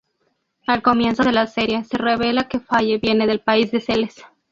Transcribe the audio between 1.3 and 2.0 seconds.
la serie, se